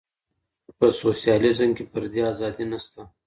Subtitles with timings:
[0.77, 3.01] په سوسیالیزم کي فردي ازادي نسته.